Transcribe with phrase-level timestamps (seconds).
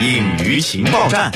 [0.00, 1.32] 隐于情报站。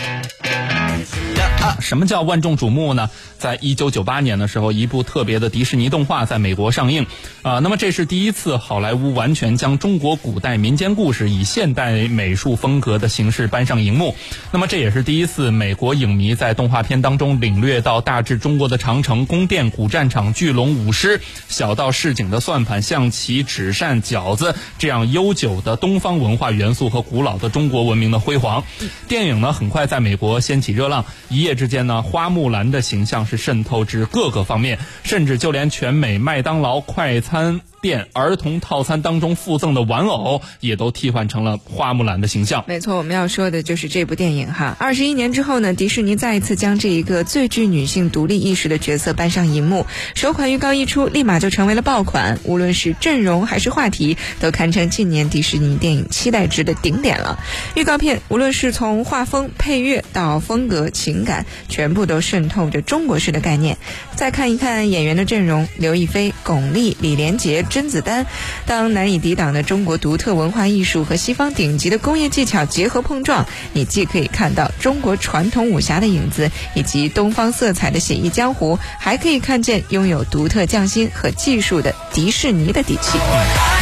[1.80, 3.10] 什么叫万众瞩目呢？
[3.38, 7.06] 在一九九八年的时候，一部特别的迪士尼动画在美国上映，
[7.42, 14.14] 啊，那么这是第一次好莱坞完全将中国古代民间故事以现代美术风格的形式搬上荧幕，
[14.52, 28.64] 那么这也是第一次美国影迷在动画片当中领略到大至中国的长城、宫殿、古战场、巨龙、舞狮，小到市井的算盘、象棋、纸扇、饺子这样悠久的东方文化元素和古老的中国文明的辉煌。
[29.08, 37.60] 电影呢，很快在美国掀起热浪，一夜之间呢，花木兰的形象是渗透至各个方面，甚至就连全美麦当劳快餐。
[37.82, 42.64] 店儿童套餐当中附赠的玩偶，也都替换成了花木兰的形象。
[42.68, 44.76] 没错，我们要说的就是这部电影哈。
[44.78, 49.84] 二十一年之后呢，迪士尼再一次将这一个最具女性独立意识的角色搬上荧幕。
[50.14, 57.40] 首款预告一出，立马就成为了爆款，无论是阵容还是话题，都堪称近年迪士尼电影期待值的顶点了。
[57.74, 63.78] 预告片无论是从画风、配乐到风格、情感，全部都渗透着中国式的概念。
[64.16, 67.62] 再看一看演员的阵容：刘亦菲、巩俐、李连杰。
[67.62, 68.26] 甄子丹，
[68.66, 83.81] 当难以抵挡的中国独特文化艺术和西方顶级的工业技巧结合碰撞，你既可以看到中国传统武侠的影子，以及东方色彩的写意江湖，还可以看见拥有独特匠心和技术的迪士尼的底气。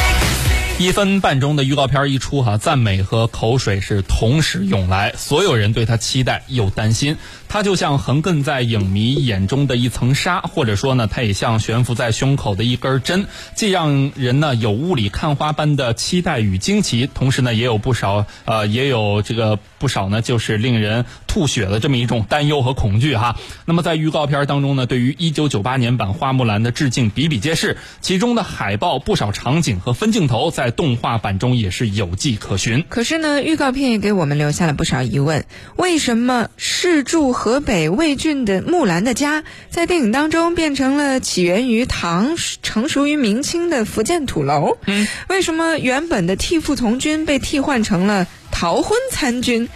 [0.81, 7.19] 一分半钟的预告片一出，哈，赞美和口水是同时涌来，所有人对他期待又担心。
[7.48, 23.37] 他就像横亘在影迷眼中的一层纱，或者说呢，他也像悬浮在胸口的一根针，既让人呢有雾里看花般的期待与惊奇，同时呢也有不少呃也有这个不少呢就是令人吐血的这么一种担忧和恐惧哈。
[23.67, 32.85] 那么在预告片当中呢，对于一九九八年版花木兰的致敬比比皆是，其中的海报不少场景和分镜头在动画版中也是有迹可循。
[32.89, 35.45] 可是呢，预告片也给我们留下了不少疑问：
[35.77, 37.33] 为什么是住？
[37.33, 44.77] 河北魏郡的木兰的家，在电影当中变成了起源于唐、成熟于明清的福建土楼。
[44.87, 48.27] 嗯，为什么原本的替父从军被替换成了？
[48.53, 49.69] 逃婚参军，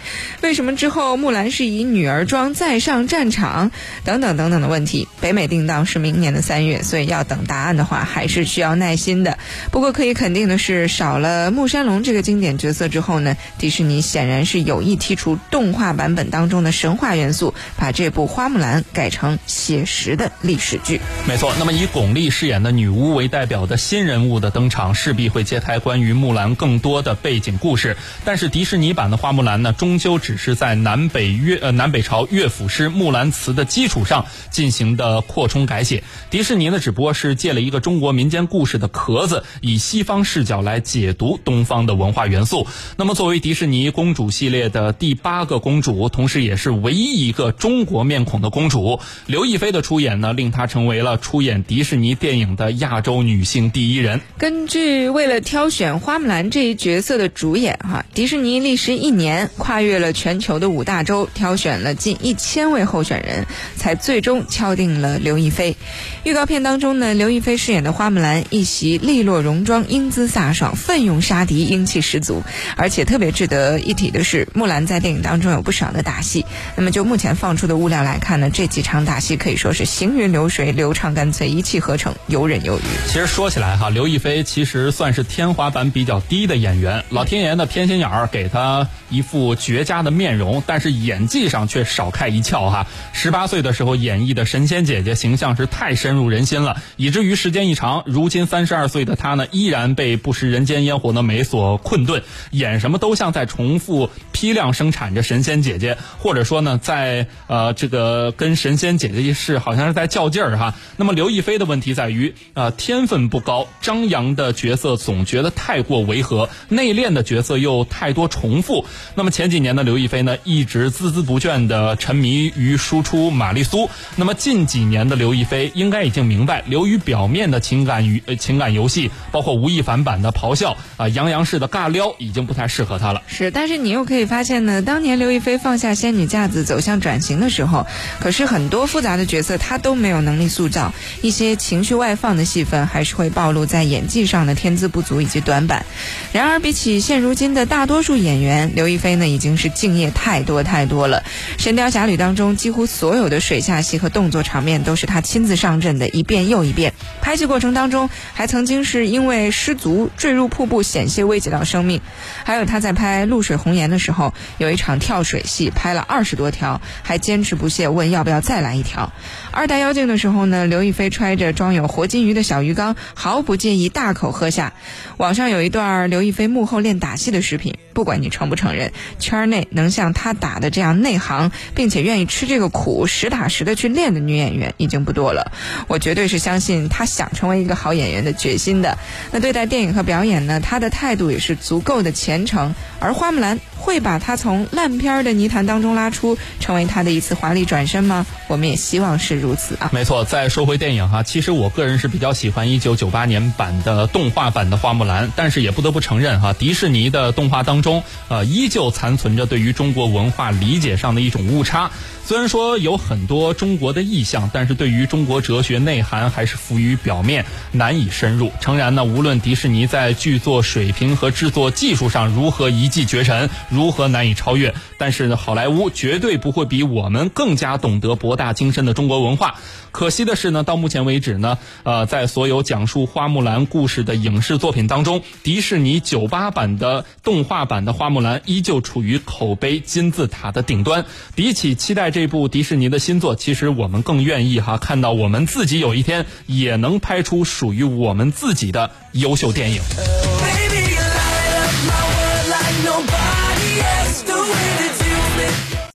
[0.45, 3.71] 为什么之后木兰是以女儿装再上战场？
[4.03, 9.39] 等等等等的问题，北美定档是明年的三月，所以要等答案的话，还是需要耐心的。
[9.71, 21.01] 不过可以肯定的是，少了木山龙这个经典角色之后呢，迪士尼显然是有意剔除动画版本当中的神话元素，把这部花木兰改成写实的历史剧。
[21.27, 27.97] 没错，那么以巩俐饰演的女巫为代表的新人物的登场，势必会揭开关于木兰更多的背景故事。
[28.23, 36.03] 但是迪士尼版的花木兰呢，终究只是在南北乐呃南北朝乐府诗《木兰辞》的基础上进行的扩充改写。
[36.31, 42.67] 迪士尼呢，只不过是借了一个中国民间故事的壳子，以西方视角来解读东方的文化元素。
[42.97, 54.19] 那么，作为迪士尼公主系列的第八个公主，同时也是唯一一个中国面孔的公主，刘亦菲的出演呢，令她成为了出演迪士尼电影的亚洲女性第一人。
[54.37, 58.55] 根据为了挑选花木兰这一角色的主演哈，迪士尼。
[58.65, 63.45] 历时一年，跨越了全球的五大洲，挑选了近一千位候选人，
[63.75, 65.75] 才最终敲定了刘亦菲。
[66.23, 72.41] 预告片当中呢，刘亦菲饰演的花木兰一袭利落戎装，英姿飒爽，奋勇杀敌，英气十足。
[72.77, 76.45] 而且特别值得一提的是，木兰在电影当中有不少的打戏。
[76.75, 82.81] 那么就目前放出的物料来看呢，这几场打戏可以说是行云流水、流畅干脆、一气呵成、游刃有余。
[83.07, 88.45] 其实说起来哈，刘亦菲其实算是天花板比较低的演员，老天爷的偏心眼儿给。
[88.47, 92.87] 她一副绝佳的面容，但是演技上却少开一窍哈。
[93.13, 102.21] 十八岁的时候演绎的神仙姐姐形象是太深入人心了，以至于时间一长，如今三十二岁的她呢，依然被不食人间烟火的美所困顿，
[102.51, 110.75] 演什么都像在重复批量生产着神仙姐姐，或者说呢，在呃这个跟神仙姐姐一事好像是在较劲儿哈。
[110.97, 118.25] 那么刘亦菲的问题在于，呃天分不高，张扬的角色总觉得太过违和，内敛的角色又太多。
[118.35, 118.85] 重复。
[119.15, 123.89] 那么前几年的刘刘亦菲呢，一直孜孜不倦的沉迷于输出玛丽苏。
[124.17, 133.21] 那么近几年的刘亦菲应该已经明白，流于表面的情感与呃情感游戏，包括吴亦凡版的咆哮啊，杨洋式的尬撩，已经不太适合她了。
[133.27, 137.87] 是，但是你又可以发现呢，当年刘亦菲放下仙女架子走向转型的时候，
[138.19, 145.85] 可是很多复杂的角色她都没有能力塑造，一些情绪外放的戏份还是会暴露在演技上的天资不足以及短板。
[146.33, 148.25] 然而比起现如今的大多数。
[148.25, 151.23] 演员刘亦菲呢，已经是敬业太多太多了。
[151.63, 156.93] 《神雕侠侣》当中，几乎所有的水下戏和动作场面都是他亲自上阵的，一遍又一遍。
[157.21, 160.25] 拍戏过程当中，还曾经是因为失足坠。
[160.25, 162.01] 坠入瀑布，险些危及到生命。
[162.43, 169.13] 还有他在拍《露水红颜》的时候，有一场跳水戏，拍了二十多条，还坚持不懈问要不要再来一条。
[169.51, 174.73] 二代妖精的时候呢，刘亦菲揣着装有活金鱼的小鱼缸，毫不介意大口喝下。
[175.17, 185.51] 网上有一段刘亦菲幕后练打戏的视频，不管你承不承认，圈内能像她打的这样内行，并且愿意吃这个苦，实打实的去练的女演员已经不多了。
[185.87, 188.97] 我绝对是相信她想成为一个好演员的决心的。
[189.31, 192.73] 那对待电影和表演呢，她的态度也是足够的虔诚。
[192.99, 198.25] 而花木兰会把她从烂片的泥潭当中拉出，成为她的一次华丽转身吗？
[198.47, 199.89] 我们也希望是如此啊。
[199.93, 211.91] 没错，再说回电影哈，其实我个人是比较喜欢一九九八年版的动画版的花木兰，但是也不得不承认哈，迪士尼的动画当中，呃，依旧残存着对于中国文化理解上的一种误差。
[212.25, 218.51] 虽然说有很多中国的意象，但是对于中国哲学内涵还是浮于表面，难以深入。
[218.59, 229.55] 诚然呢，无论迪士尼在剧作水平和制作技术上如何一骑绝尘，如何难以超越，但是好莱坞绝对不会比我们更加懂得博大精深的中国文化。
[229.91, 241.05] 可惜的是呢，到目前为止呢，呃，在所有讲述花木兰故事的影视作品当中，迪士尼九八版的动画版的花木兰依旧处于口碑金字塔的顶端。
[241.35, 242.05] 比起期待。
[242.15, 249.81] 这部迪士尼的新作，其实我们更愿意哈看到我们自己有一天也能拍出属于我们自己的优秀电影。